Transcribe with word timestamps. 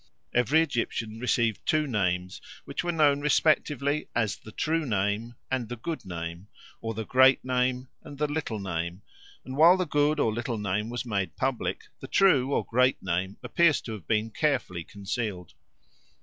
Every 0.33 0.63
Egyptian 0.63 1.19
received 1.19 1.63
two 1.63 1.85
names, 1.85 2.41
which 2.65 2.83
were 2.83 2.91
known 2.91 3.21
respectively 3.21 4.07
as 4.15 4.35
the 4.35 4.51
true 4.51 4.83
name 4.83 5.35
and 5.51 5.69
the 5.69 5.75
good 5.75 6.05
name, 6.07 6.47
or 6.81 6.95
the 6.95 7.05
great 7.05 7.45
name 7.45 7.87
and 8.01 8.17
the 8.17 8.25
little 8.25 8.57
name; 8.57 9.03
and 9.45 9.55
while 9.55 9.77
the 9.77 9.85
good 9.85 10.19
or 10.19 10.33
little 10.33 10.57
name 10.57 10.89
was 10.89 11.05
made 11.05 11.35
public, 11.37 11.83
the 11.99 12.07
true 12.07 12.51
or 12.51 12.65
great 12.65 12.97
name 13.03 13.37
appears 13.43 13.79
to 13.81 13.91
have 13.93 14.07
been 14.07 14.31
carefully 14.31 14.83
concealed. 14.83 15.53